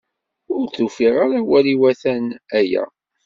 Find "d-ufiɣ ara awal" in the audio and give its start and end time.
0.69-1.65